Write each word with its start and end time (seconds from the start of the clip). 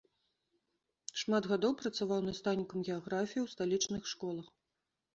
Шмат 1.25 1.43
гадоў 1.51 1.77
працаваў 1.83 2.19
настаўнікам 2.31 2.79
геаграфіі 2.91 3.41
ў 3.45 3.57
сталічных 3.57 4.01
школах. 4.17 4.47